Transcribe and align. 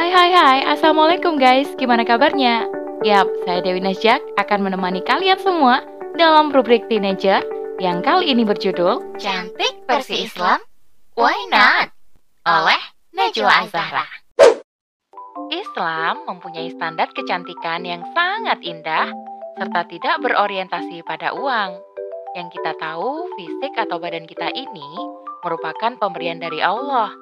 Hai 0.00 0.08
hai 0.16 0.32
hai, 0.32 0.58
Assalamualaikum 0.64 1.36
guys, 1.36 1.68
gimana 1.76 2.08
kabarnya? 2.08 2.64
Yap, 3.04 3.28
saya 3.44 3.60
Dewi 3.60 3.84
Najak 3.84 4.24
akan 4.40 4.64
menemani 4.64 5.04
kalian 5.04 5.36
semua 5.44 5.84
dalam 6.16 6.48
rubrik 6.48 6.88
Teenager 6.88 7.44
yang 7.76 8.00
kali 8.00 8.32
ini 8.32 8.48
berjudul 8.48 9.20
Cantik 9.20 9.84
versi 9.84 10.24
Islam? 10.24 10.64
Why 11.20 11.36
not? 11.52 11.92
Oleh 12.48 12.80
Najwa 13.12 13.68
Azahra. 13.68 14.08
Islam 15.52 16.24
mempunyai 16.24 16.72
standar 16.72 17.12
kecantikan 17.12 17.84
yang 17.84 18.00
sangat 18.16 18.56
indah 18.64 19.12
serta 19.60 19.84
tidak 19.84 20.16
berorientasi 20.24 21.04
pada 21.04 21.36
uang. 21.36 21.76
Yang 22.40 22.56
kita 22.56 22.72
tahu, 22.80 23.28
fisik 23.36 23.76
atau 23.76 24.00
badan 24.00 24.24
kita 24.24 24.48
ini 24.48 24.88
merupakan 25.44 25.92
pemberian 26.00 26.40
dari 26.40 26.64
Allah, 26.64 27.12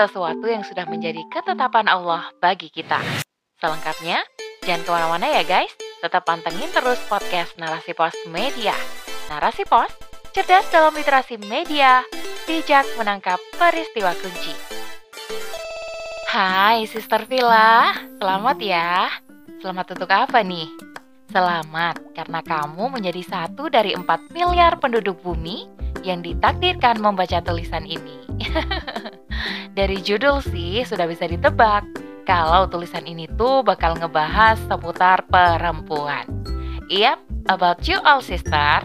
sesuatu 0.00 0.48
yang 0.48 0.64
sudah 0.64 0.88
menjadi 0.88 1.20
ketetapan 1.28 1.84
Allah 1.84 2.32
bagi 2.40 2.72
kita. 2.72 2.96
Selengkapnya, 3.60 4.24
jangan 4.64 4.80
ke 4.80 4.90
mana-mana 4.96 5.26
ya 5.28 5.44
guys, 5.44 5.68
tetap 6.00 6.24
pantengin 6.24 6.72
terus 6.72 6.96
podcast 7.04 7.52
Narasi 7.60 7.92
Pos 7.92 8.16
Media. 8.32 8.72
Narasi 9.28 9.68
Pos, 9.68 9.92
cerdas 10.32 10.64
dalam 10.72 10.96
literasi 10.96 11.36
media, 11.44 12.00
bijak 12.48 12.88
menangkap 12.96 13.36
peristiwa 13.60 14.16
kunci. 14.16 14.56
Hai 16.32 16.88
Sister 16.88 17.28
Villa, 17.28 17.92
selamat 18.16 18.56
ya. 18.64 19.12
Selamat 19.60 19.92
untuk 19.92 20.08
apa 20.08 20.40
nih? 20.40 20.72
Selamat 21.28 22.00
karena 22.16 22.40
kamu 22.40 22.88
menjadi 22.88 23.20
satu 23.20 23.68
dari 23.68 23.92
4 23.92 24.32
miliar 24.32 24.80
penduduk 24.80 25.20
bumi 25.20 25.68
yang 26.00 26.24
ditakdirkan 26.24 26.96
membaca 26.96 27.44
tulisan 27.44 27.84
ini. 27.84 28.16
dari 29.74 29.98
judul 30.02 30.42
sih 30.42 30.82
sudah 30.82 31.06
bisa 31.06 31.30
ditebak 31.30 31.86
kalau 32.26 32.66
tulisan 32.70 33.06
ini 33.06 33.26
tuh 33.34 33.62
bakal 33.66 33.98
ngebahas 33.98 34.58
seputar 34.70 35.26
perempuan. 35.26 36.26
Yap, 36.90 37.22
about 37.46 37.82
you 37.86 37.98
all 38.02 38.22
sister. 38.22 38.82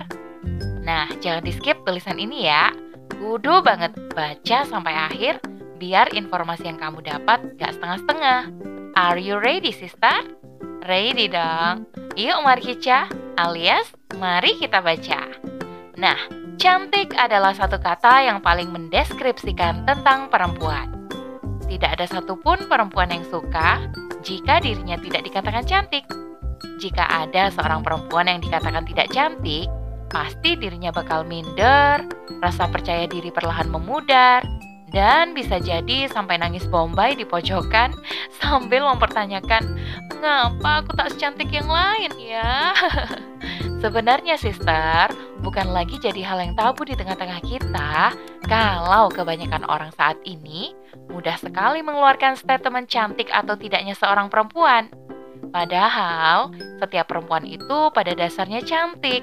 Nah, 0.86 1.10
jangan 1.22 1.42
di 1.42 1.54
skip 1.54 1.82
tulisan 1.86 2.22
ini 2.22 2.46
ya. 2.46 2.70
Kudu 3.18 3.66
banget 3.66 3.98
baca 4.14 4.66
sampai 4.66 4.94
akhir 4.94 5.42
biar 5.82 6.14
informasi 6.14 6.70
yang 6.70 6.78
kamu 6.78 7.02
dapat 7.02 7.58
gak 7.58 7.74
setengah-setengah. 7.78 8.50
Are 8.94 9.20
you 9.20 9.42
ready, 9.42 9.74
sister? 9.74 10.14
Ready 10.86 11.28
dong. 11.28 11.90
Yuk 12.16 12.46
kita, 12.46 13.10
alias 13.42 13.90
mari 14.22 14.56
kita 14.62 14.80
baca. 14.80 15.26
Nah, 15.98 16.45
cantik 16.56 17.14
adalah 17.16 17.52
satu 17.52 17.78
kata 17.80 18.26
yang 18.26 18.40
paling 18.40 18.72
mendeskripsikan 18.72 19.84
tentang 19.84 20.32
perempuan. 20.32 20.92
Tidak 21.66 21.90
ada 21.98 22.06
satupun 22.06 22.70
perempuan 22.70 23.12
yang 23.12 23.26
suka 23.28 23.90
jika 24.22 24.62
dirinya 24.62 24.98
tidak 24.98 25.26
dikatakan 25.26 25.66
cantik. 25.66 26.06
Jika 26.82 27.06
ada 27.06 27.52
seorang 27.52 27.82
perempuan 27.86 28.28
yang 28.28 28.40
dikatakan 28.42 28.84
tidak 28.88 29.08
cantik, 29.12 29.68
pasti 30.10 30.56
dirinya 30.56 30.90
bakal 30.94 31.26
minder, 31.28 32.04
rasa 32.40 32.70
percaya 32.70 33.06
diri 33.10 33.30
perlahan 33.30 33.68
memudar, 33.70 34.46
dan 34.94 35.36
bisa 35.36 35.60
jadi 35.60 36.08
sampai 36.08 36.40
nangis 36.40 36.64
bombay 36.72 37.18
di 37.18 37.28
pojokan 37.28 37.92
sambil 38.40 38.88
mempertanyakan, 38.96 39.76
mengapa 40.14 40.86
aku 40.86 40.92
tak 40.96 41.12
secantik 41.14 41.52
yang 41.52 41.68
lain 41.68 42.12
ya? 42.18 42.72
Sebenarnya 43.84 44.36
sister, 44.40 45.12
bukan 45.44 45.70
lagi 45.70 46.00
jadi 46.02 46.22
hal 46.26 46.40
yang 46.42 46.54
tabu 46.58 46.88
di 46.88 46.96
tengah-tengah 46.98 47.40
kita 47.44 48.16
kalau 48.48 49.12
kebanyakan 49.12 49.68
orang 49.68 49.92
saat 49.94 50.18
ini 50.26 50.74
mudah 51.12 51.38
sekali 51.38 51.84
mengeluarkan 51.86 52.40
statement 52.40 52.88
cantik 52.88 53.30
atau 53.30 53.54
tidaknya 53.60 53.94
seorang 53.94 54.32
perempuan. 54.32 54.90
Padahal, 55.52 56.52
setiap 56.82 57.12
perempuan 57.12 57.48
itu 57.48 57.92
pada 57.94 58.12
dasarnya 58.12 58.64
cantik. 58.66 59.22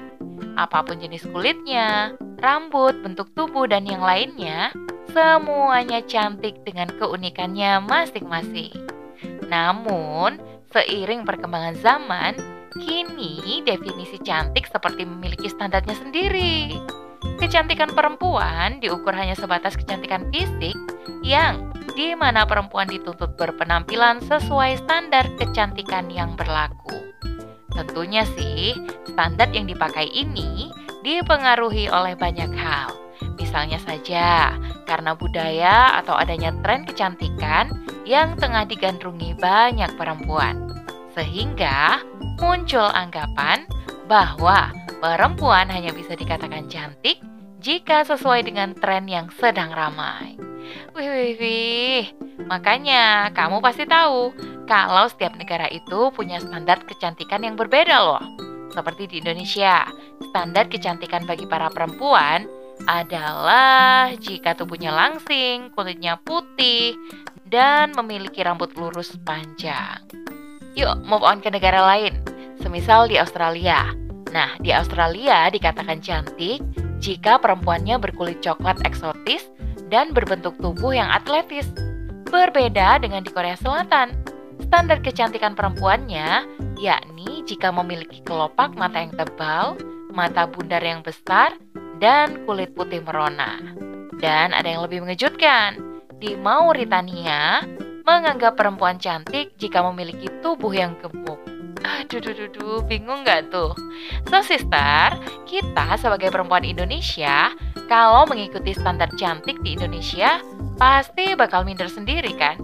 Apa 0.57 0.85
pun 0.85 1.01
jenis 1.01 1.25
kulitnya, 1.29 2.13
rambut, 2.41 2.97
bentuk 3.01 3.29
tubuh, 3.37 3.65
dan 3.65 3.85
yang 3.85 4.01
lainnya, 4.01 4.73
Semuanya 5.13 6.01
cantik 6.09 6.65
dengan 6.65 6.89
keunikannya 6.95 7.83
masing-masing. 7.85 8.73
Namun, 9.45 10.41
seiring 10.73 11.21
perkembangan 11.21 11.77
zaman, 11.83 12.33
kini 12.77 13.61
definisi 13.65 14.17
cantik 14.21 14.65
seperti 14.69 15.05
memiliki 15.05 15.49
standarnya 15.49 15.93
sendiri. 15.97 16.73
Kecantikan 17.39 17.91
perempuan 17.91 18.83
diukur 18.83 19.15
hanya 19.15 19.35
sebatas 19.35 19.75
kecantikan 19.79 20.27
fisik 20.31 20.75
yang 21.23 21.71
di 21.95 22.15
mana 22.17 22.43
perempuan 22.43 22.89
dituntut 22.89 23.35
berpenampilan 23.39 24.19
sesuai 24.25 24.81
standar 24.81 25.27
kecantikan 25.39 26.09
yang 26.09 26.35
berlaku. 26.35 26.99
Tentunya 27.73 28.23
sih, 28.37 28.77
standar 29.09 29.49
yang 29.49 29.65
dipakai 29.65 30.05
ini 30.09 30.69
dipengaruhi 31.01 31.89
oleh 31.89 32.13
banyak 32.13 32.53
hal. 32.53 32.93
Misalnya 33.39 33.81
saja, 33.81 34.53
karena 34.85 35.17
budaya 35.17 35.97
atau 36.01 36.13
adanya 36.13 36.53
tren 36.61 36.85
kecantikan 36.85 37.69
yang 38.05 38.37
tengah 38.37 38.65
digandrungi 38.67 39.37
banyak 39.37 39.89
perempuan. 39.97 40.69
Sehingga 41.13 42.01
muncul 42.39 42.89
anggapan 42.93 43.65
bahwa 44.07 44.71
perempuan 44.99 45.69
hanya 45.71 45.91
bisa 45.95 46.13
dikatakan 46.17 46.67
cantik 46.67 47.19
jika 47.63 48.03
sesuai 48.03 48.43
dengan 48.43 48.75
tren 48.75 49.07
yang 49.07 49.31
sedang 49.39 49.71
ramai. 49.71 50.35
Wih, 50.95 51.09
wih, 51.09 51.33
wih. 51.39 52.03
Makanya 52.47 53.31
kamu 53.31 53.63
pasti 53.63 53.87
tahu 53.87 54.35
kalau 54.67 55.07
setiap 55.07 55.35
negara 55.35 55.67
itu 55.71 56.11
punya 56.11 56.39
standar 56.39 56.83
kecantikan 56.83 57.43
yang 57.43 57.55
berbeda 57.55 57.97
loh. 57.99 58.23
Seperti 58.73 59.05
di 59.05 59.15
Indonesia, 59.21 59.85
standar 60.33 60.65
kecantikan 60.67 61.29
bagi 61.29 61.45
para 61.45 61.69
perempuan 61.69 62.49
adalah 62.89 64.11
jika 64.17 64.57
tubuhnya 64.57 64.89
langsing, 64.89 65.69
kulitnya 65.77 66.17
putih, 66.25 66.97
dan 67.45 67.93
memiliki 67.93 68.41
rambut 68.41 68.73
lurus 68.73 69.13
panjang. 69.21 70.22
Yuk, 70.73 71.05
move 71.05 71.21
on 71.21 71.37
ke 71.37 71.53
negara 71.53 71.85
lain, 71.85 72.17
semisal 72.57 73.05
di 73.05 73.21
Australia. 73.21 73.93
Nah, 74.33 74.57
di 74.57 74.73
Australia 74.73 75.45
dikatakan 75.53 76.01
cantik 76.01 76.65
jika 76.97 77.37
perempuannya 77.37 78.01
berkulit 78.01 78.41
coklat 78.41 78.81
eksotis 78.81 79.53
dan 79.93 80.17
berbentuk 80.17 80.57
tubuh 80.57 80.97
yang 80.97 81.05
atletis. 81.13 81.69
Berbeda 82.25 82.97
dengan 82.97 83.21
di 83.21 83.29
Korea 83.29 83.53
Selatan. 83.53 84.17
Standar 84.65 85.05
kecantikan 85.05 85.53
perempuannya 85.53 86.49
yakni 86.81 87.45
jika 87.45 87.69
memiliki 87.69 88.25
kelopak 88.25 88.73
mata 88.73 88.97
yang 88.97 89.13
tebal, 89.13 89.77
mata 90.09 90.49
bundar 90.49 90.81
yang 90.81 91.05
besar, 91.05 91.53
dan 92.01 92.41
kulit 92.49 92.73
putih 92.73 93.05
merona. 93.05 93.61
Dan 94.17 94.49
ada 94.57 94.65
yang 94.65 94.81
lebih 94.81 95.05
mengejutkan, 95.05 95.77
di 96.17 96.33
Mauritania 96.33 97.61
menganggap 98.03 98.59
perempuan 98.59 98.99
cantik 98.99 99.55
jika 99.55 99.79
memiliki 99.79 100.27
tubuh 100.43 100.75
yang 100.75 100.95
gemuk. 100.99 101.39
Aduh, 101.83 102.23
duh, 102.23 102.47
duh, 102.51 102.79
bingung 102.87 103.27
nggak 103.27 103.51
tuh? 103.51 103.75
So, 104.31 104.39
sister, 104.39 105.19
kita 105.47 105.99
sebagai 105.99 106.31
perempuan 106.31 106.63
Indonesia, 106.63 107.51
kalau 107.91 108.23
mengikuti 108.27 108.71
standar 108.71 109.11
cantik 109.19 109.59
di 109.63 109.75
Indonesia, 109.75 110.39
pasti 110.79 111.35
bakal 111.35 111.67
minder 111.67 111.91
sendiri 111.91 112.31
kan? 112.39 112.55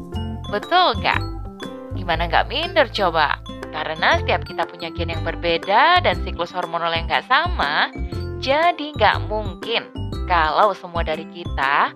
Betul 0.48 1.00
nggak? 1.04 1.20
Gimana 1.96 2.32
nggak 2.32 2.48
minder 2.48 2.88
coba? 2.92 3.40
Karena 3.70 4.20
setiap 4.24 4.48
kita 4.48 4.64
punya 4.66 4.88
gen 4.92 5.12
yang 5.12 5.24
berbeda 5.28 6.00
dan 6.04 6.16
siklus 6.24 6.56
hormonal 6.56 6.96
yang 6.96 7.06
nggak 7.08 7.28
sama, 7.28 7.92
jadi 8.40 8.96
nggak 8.96 9.28
mungkin 9.28 9.88
kalau 10.32 10.72
semua 10.72 11.04
dari 11.04 11.28
kita 11.28 11.92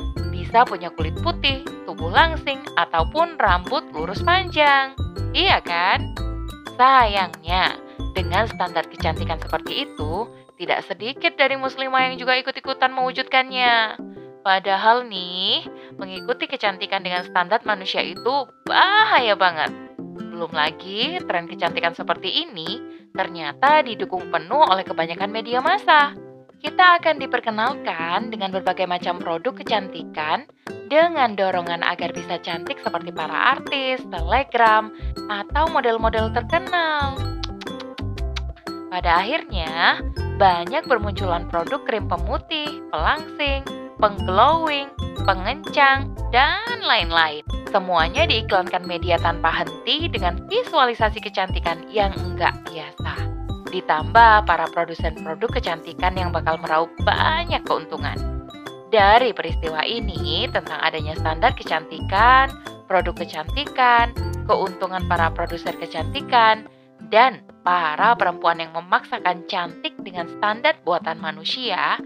bisa 0.54 0.70
punya 0.70 0.94
kulit 0.94 1.18
putih, 1.26 1.66
tubuh 1.90 2.14
langsing, 2.14 2.62
ataupun 2.78 3.42
rambut 3.42 3.90
lurus 3.90 4.22
panjang. 4.22 4.94
Iya 5.34 5.58
kan? 5.66 6.14
Sayangnya, 6.78 7.74
dengan 8.14 8.46
standar 8.46 8.86
kecantikan 8.86 9.42
seperti 9.42 9.90
itu, 9.90 10.30
tidak 10.62 10.86
sedikit 10.86 11.34
dari 11.42 11.58
muslimah 11.58 12.06
yang 12.06 12.22
juga 12.22 12.38
ikut-ikutan 12.38 12.94
mewujudkannya. 12.94 13.98
Padahal 14.46 15.10
nih, 15.10 15.66
mengikuti 15.98 16.46
kecantikan 16.46 17.02
dengan 17.02 17.26
standar 17.26 17.66
manusia 17.66 18.06
itu 18.06 18.46
bahaya 18.70 19.34
banget. 19.34 19.74
Belum 19.98 20.54
lagi, 20.54 21.18
tren 21.26 21.50
kecantikan 21.50 21.98
seperti 21.98 22.30
ini 22.46 22.78
ternyata 23.10 23.82
didukung 23.82 24.30
penuh 24.30 24.70
oleh 24.70 24.86
kebanyakan 24.86 25.34
media 25.34 25.66
massa 25.66 26.14
kita 26.64 27.04
akan 27.04 27.20
diperkenalkan 27.20 28.32
dengan 28.32 28.56
berbagai 28.56 28.88
macam 28.88 29.20
produk 29.20 29.52
kecantikan 29.52 30.48
dengan 30.88 31.36
dorongan 31.36 31.84
agar 31.84 32.16
bisa 32.16 32.40
cantik 32.40 32.80
seperti 32.80 33.12
para 33.12 33.60
artis, 33.60 34.00
telegram, 34.08 34.96
atau 35.28 35.68
model-model 35.68 36.32
terkenal. 36.32 37.20
Pada 38.88 39.20
akhirnya, 39.20 40.00
banyak 40.40 40.88
bermunculan 40.88 41.52
produk 41.52 41.84
krim 41.84 42.08
pemutih, 42.08 42.80
pelangsing, 42.96 43.68
pengglowing, 44.00 44.88
pengencang, 45.28 46.16
dan 46.32 46.80
lain-lain. 46.80 47.44
Semuanya 47.74 48.24
diiklankan 48.24 48.86
media 48.86 49.20
tanpa 49.20 49.52
henti 49.52 50.08
dengan 50.08 50.46
visualisasi 50.48 51.20
kecantikan 51.20 51.90
yang 51.90 52.14
enggak 52.22 52.54
biasa. 52.70 53.33
Ditambah 53.74 54.46
para 54.46 54.70
produsen 54.70 55.18
produk 55.18 55.50
kecantikan 55.50 56.14
yang 56.14 56.30
bakal 56.30 56.62
meraup 56.62 56.94
banyak 57.02 57.66
keuntungan. 57.66 58.14
Dari 58.94 59.34
peristiwa 59.34 59.82
ini 59.82 60.46
tentang 60.54 60.78
adanya 60.78 61.18
standar 61.18 61.58
kecantikan, 61.58 62.54
produk 62.86 63.26
kecantikan, 63.26 64.14
keuntungan 64.46 65.02
para 65.10 65.34
produser 65.34 65.74
kecantikan, 65.74 66.70
dan 67.10 67.42
para 67.66 68.14
perempuan 68.14 68.62
yang 68.62 68.70
memaksakan 68.78 69.50
cantik 69.50 69.98
dengan 70.06 70.30
standar 70.38 70.78
buatan 70.86 71.18
manusia, 71.18 71.98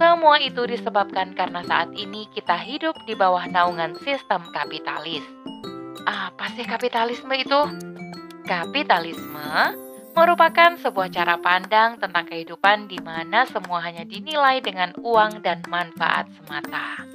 semua 0.00 0.40
itu 0.40 0.64
disebabkan 0.64 1.36
karena 1.36 1.60
saat 1.68 1.92
ini 1.92 2.24
kita 2.32 2.56
hidup 2.56 2.96
di 3.04 3.12
bawah 3.12 3.44
naungan 3.44 3.92
sistem 4.00 4.40
kapitalis. 4.56 5.20
Apa 6.08 6.48
sih 6.56 6.64
kapitalisme 6.64 7.36
itu? 7.36 7.60
Kapitalisme 8.48 9.89
merupakan 10.14 10.74
sebuah 10.80 11.08
cara 11.14 11.38
pandang 11.38 11.98
tentang 12.02 12.26
kehidupan 12.26 12.90
di 12.90 12.98
mana 13.00 13.46
semua 13.46 13.82
hanya 13.84 14.02
dinilai 14.02 14.58
dengan 14.58 14.90
uang 14.98 15.42
dan 15.46 15.62
manfaat 15.70 16.26
semata. 16.40 17.06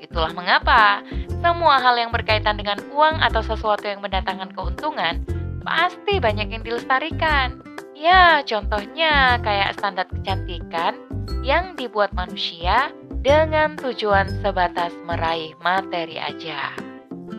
Itulah 0.00 0.32
mengapa 0.32 1.04
semua 1.44 1.82
hal 1.82 2.00
yang 2.00 2.14
berkaitan 2.14 2.56
dengan 2.56 2.80
uang 2.94 3.20
atau 3.20 3.44
sesuatu 3.44 3.84
yang 3.84 4.00
mendatangkan 4.00 4.54
keuntungan 4.56 5.26
pasti 5.64 6.20
banyak 6.20 6.48
yang 6.54 6.62
dilestarikan. 6.62 7.60
Ya, 7.94 8.44
contohnya 8.44 9.40
kayak 9.40 9.76
standar 9.80 10.06
kecantikan 10.06 10.98
yang 11.44 11.76
dibuat 11.76 12.12
manusia 12.12 12.92
dengan 13.24 13.76
tujuan 13.80 14.28
sebatas 14.44 14.92
meraih 15.08 15.56
materi 15.64 16.20
aja. 16.20 16.76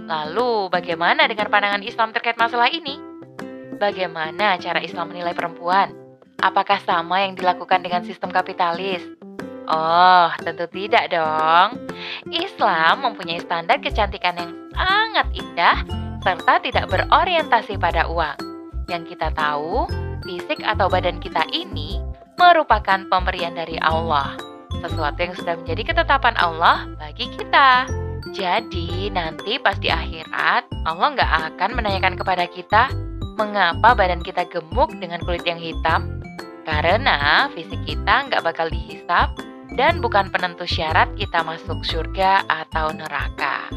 Lalu, 0.06 0.70
bagaimana 0.70 1.26
dengan 1.26 1.50
pandangan 1.50 1.86
Islam 1.86 2.14
terkait 2.14 2.38
masalah 2.38 2.70
ini? 2.70 3.15
Bagaimana 3.76 4.56
cara 4.56 4.80
Islam 4.80 5.12
menilai 5.12 5.36
perempuan? 5.36 5.92
Apakah 6.40 6.80
sama 6.84 7.28
yang 7.28 7.36
dilakukan 7.36 7.84
dengan 7.84 8.08
sistem 8.08 8.32
kapitalis? 8.32 9.04
Oh, 9.68 10.30
tentu 10.46 10.70
tidak 10.72 11.12
dong. 11.12 11.90
Islam 12.32 13.04
mempunyai 13.04 13.42
standar 13.42 13.82
kecantikan 13.82 14.38
yang 14.38 14.52
sangat 14.72 15.28
indah 15.36 15.78
serta 16.24 16.62
tidak 16.64 16.86
berorientasi 16.88 17.76
pada 17.76 18.08
uang. 18.08 18.38
Yang 18.88 19.18
kita 19.18 19.34
tahu, 19.34 19.90
fisik 20.24 20.62
atau 20.64 20.88
badan 20.88 21.18
kita 21.20 21.44
ini 21.52 22.00
merupakan 22.38 23.04
pemberian 23.10 23.58
dari 23.58 23.76
Allah, 23.82 24.38
sesuatu 24.80 25.20
yang 25.20 25.34
sudah 25.36 25.56
menjadi 25.60 25.94
ketetapan 25.94 26.36
Allah 26.38 26.88
bagi 26.96 27.28
kita. 27.34 27.90
Jadi 28.36 29.10
nanti 29.10 29.58
pas 29.58 29.80
di 29.80 29.90
akhirat, 29.90 30.68
Allah 30.86 31.08
nggak 31.16 31.32
akan 31.56 31.70
menanyakan 31.78 32.16
kepada 32.20 32.46
kita, 32.50 32.92
mengapa 33.36 33.94
badan 33.94 34.24
kita 34.24 34.48
gemuk 34.48 34.92
dengan 34.98 35.20
kulit 35.24 35.44
yang 35.44 35.60
hitam? 35.60 36.24
Karena 36.66 37.46
fisik 37.54 37.78
kita 37.86 38.32
nggak 38.32 38.42
bakal 38.42 38.72
dihisap 38.72 39.36
dan 39.76 40.00
bukan 40.00 40.32
penentu 40.32 40.66
syarat 40.66 41.12
kita 41.20 41.44
masuk 41.46 41.84
surga 41.86 42.48
atau 42.48 42.90
neraka. 42.96 43.70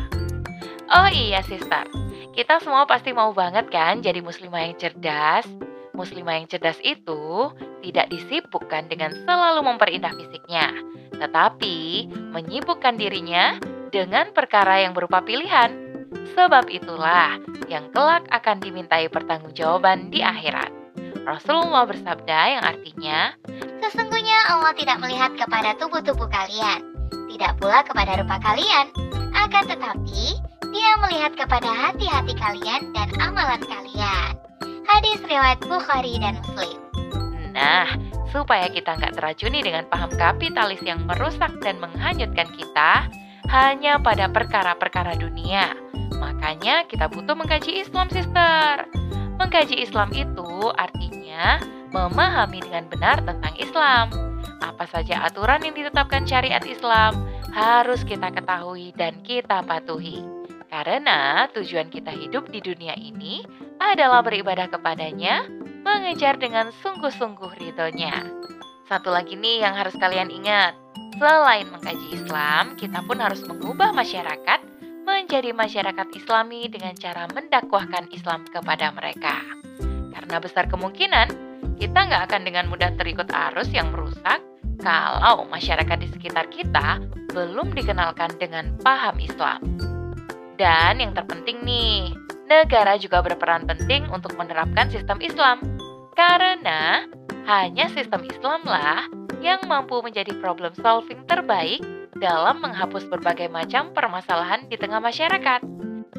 Oh 0.89 1.11
iya, 1.11 1.45
sister. 1.45 1.85
Kita 2.33 2.63
semua 2.63 2.87
pasti 2.89 3.11
mau 3.13 3.35
banget 3.35 3.69
kan 3.69 4.01
jadi 4.01 4.23
muslimah 4.23 4.63
yang 4.71 4.77
cerdas, 4.79 5.45
muslimah 5.93 6.39
yang 6.39 6.47
cerdas 6.47 6.79
itu 6.87 7.51
tidak 7.83 8.09
disibukkan 8.09 8.87
dengan 8.87 9.11
selalu 9.27 9.67
memperindah 9.67 10.15
fisiknya, 10.15 10.71
tetapi 11.19 12.09
menyibukkan 12.33 12.95
dirinya 12.95 13.59
dengan 13.91 14.31
perkara 14.31 14.87
yang 14.87 14.95
berupa 14.95 15.21
pilihan. 15.21 15.88
Sebab 16.39 16.71
itulah 16.71 17.37
yang 17.67 17.91
kelak 17.93 18.25
akan 18.31 18.63
dimintai 18.63 19.11
pertanggungjawaban 19.13 20.09
di 20.09 20.25
akhirat. 20.25 20.71
Rasulullah 21.29 21.85
bersabda 21.85 22.39
yang 22.57 22.65
artinya, 22.65 23.37
Sesungguhnya 23.85 24.39
Allah 24.49 24.73
tidak 24.77 25.01
melihat 25.01 25.33
kepada 25.37 25.77
tubuh-tubuh 25.77 26.29
kalian, 26.29 26.81
tidak 27.33 27.53
pula 27.61 27.85
kepada 27.85 28.21
rupa 28.21 28.37
kalian, 28.41 28.87
akan 29.37 29.65
tetapi 29.65 30.41
Dia 30.69 31.01
melihat 31.01 31.33
kepada 31.33 31.65
hati-hati 31.73 32.37
kalian 32.37 32.93
dan 32.93 33.09
amalan 33.25 33.61
kalian. 33.65 34.37
Hadis 34.85 35.17
riwayat 35.25 35.65
Bukhari 35.65 36.21
dan 36.21 36.37
Muslim. 36.45 36.77
Nah, 37.57 37.89
supaya 38.29 38.69
kita 38.69 39.01
nggak 39.01 39.17
teracuni 39.17 39.65
dengan 39.65 39.89
paham 39.89 40.13
kapitalis 40.13 40.81
yang 40.85 41.09
merusak 41.09 41.57
dan 41.65 41.81
menghanyutkan 41.81 42.53
kita 42.53 43.09
hanya 43.49 43.97
pada 43.97 44.29
perkara-perkara 44.29 45.17
dunia. 45.17 45.88
Makanya 46.19 46.87
kita 46.91 47.07
butuh 47.09 47.35
mengkaji 47.39 47.83
Islam, 47.83 48.11
sister. 48.11 48.85
Mengkaji 49.39 49.79
Islam 49.83 50.11
itu 50.11 50.51
artinya 50.75 51.63
memahami 51.95 52.59
dengan 52.61 52.91
benar 52.91 53.23
tentang 53.23 53.55
Islam. 53.57 54.11
Apa 54.59 54.91
saja 54.91 55.23
aturan 55.23 55.63
yang 55.63 55.75
ditetapkan 55.79 56.27
syariat 56.27 56.63
Islam 56.67 57.23
harus 57.55 58.03
kita 58.03 58.35
ketahui 58.35 58.91
dan 58.99 59.23
kita 59.23 59.63
patuhi. 59.63 60.21
Karena 60.69 61.49
tujuan 61.57 61.89
kita 61.89 62.13
hidup 62.13 62.53
di 62.53 62.61
dunia 62.61 62.93
ini 62.99 63.41
adalah 63.81 64.21
beribadah 64.21 64.69
kepadanya, 64.69 65.49
mengejar 65.81 66.37
dengan 66.37 66.69
sungguh-sungguh 66.85 67.57
ridhonya. 67.57 68.21
Satu 68.85 69.09
lagi 69.09 69.33
nih 69.39 69.65
yang 69.65 69.73
harus 69.73 69.97
kalian 69.97 70.29
ingat, 70.29 70.77
selain 71.17 71.69
mengkaji 71.73 72.21
Islam, 72.21 72.77
kita 72.77 73.01
pun 73.05 73.17
harus 73.17 73.41
mengubah 73.49 73.97
masyarakat 73.97 74.61
menjadi 75.09 75.57
masyarakat 75.57 76.13
islami 76.13 76.69
dengan 76.69 76.93
cara 76.93 77.25
mendakwahkan 77.33 78.13
Islam 78.13 78.45
kepada 78.45 78.93
mereka. 78.93 79.41
Karena 80.13 80.37
besar 80.37 80.69
kemungkinan, 80.69 81.33
kita 81.81 81.97
nggak 81.97 82.29
akan 82.29 82.45
dengan 82.45 82.69
mudah 82.69 82.93
terikut 83.01 83.25
arus 83.33 83.73
yang 83.73 83.89
merusak 83.89 84.45
kalau 84.85 85.49
masyarakat 85.49 85.97
di 85.97 86.09
sekitar 86.13 86.53
kita 86.53 87.01
belum 87.33 87.73
dikenalkan 87.73 88.37
dengan 88.37 88.77
paham 88.85 89.17
Islam. 89.17 89.65
Dan 90.61 91.01
yang 91.01 91.17
terpenting 91.17 91.65
nih, 91.65 92.13
negara 92.45 93.01
juga 93.01 93.25
berperan 93.25 93.65
penting 93.65 94.05
untuk 94.13 94.37
menerapkan 94.37 94.93
sistem 94.93 95.17
Islam. 95.25 95.65
Karena 96.13 97.09
hanya 97.49 97.89
sistem 97.97 98.29
Islamlah 98.29 99.09
yang 99.41 99.65
mampu 99.65 100.03
menjadi 100.05 100.37
problem 100.43 100.75
solving 100.77 101.25
terbaik 101.31 101.81
dalam 102.19 102.59
menghapus 102.63 103.07
berbagai 103.07 103.47
macam 103.51 103.95
permasalahan 103.95 104.67
di 104.67 104.75
tengah 104.75 104.99
masyarakat. 104.99 105.63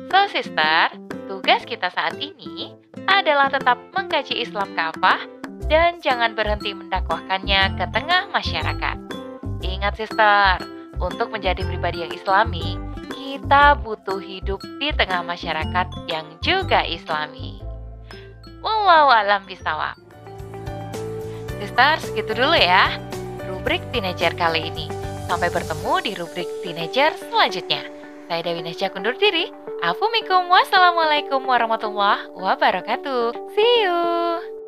So, 0.10 0.20
sister, 0.32 0.96
tugas 1.28 1.68
kita 1.68 1.92
saat 1.92 2.18
ini 2.18 2.74
adalah 3.06 3.52
tetap 3.52 3.78
mengkaji 3.94 4.42
Islam 4.42 4.74
kafah 4.74 5.22
dan 5.68 6.02
jangan 6.02 6.34
berhenti 6.34 6.74
mendakwahkannya 6.74 7.78
ke 7.78 7.86
tengah 7.94 8.32
masyarakat. 8.32 8.98
Ingat, 9.60 9.94
sister, 10.00 10.64
untuk 11.00 11.30
menjadi 11.30 11.62
pribadi 11.68 12.04
yang 12.04 12.12
islami, 12.16 12.80
kita 13.12 13.78
butuh 13.80 14.20
hidup 14.20 14.60
di 14.80 14.90
tengah 14.96 15.24
masyarakat 15.24 15.88
yang 16.08 16.26
juga 16.40 16.84
islami. 16.88 17.60
Wallahu 18.60 19.12
alam 19.12 19.48
bisawab. 19.48 19.96
Sister, 21.60 22.00
segitu 22.04 22.36
dulu 22.36 22.56
ya. 22.56 23.00
Rubrik 23.48 23.84
teenager 23.92 24.32
kali 24.36 24.72
ini. 24.72 24.99
Sampai 25.30 25.54
bertemu 25.54 25.94
di 26.02 26.12
rubrik 26.18 26.50
teenager 26.66 27.14
selanjutnya. 27.30 27.86
Saya 28.26 28.42
Dewi 28.42 28.66
Nasya 28.66 28.90
kundur 28.90 29.14
diri. 29.14 29.54
Assalamualaikum 29.86 30.50
wassalamualaikum 30.50 31.46
warahmatullahi 31.46 32.34
wabarakatuh. 32.34 33.38
See 33.54 33.86
you. 33.86 34.59